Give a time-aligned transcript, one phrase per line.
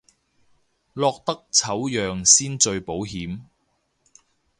[0.93, 3.41] 落得醜樣先最保險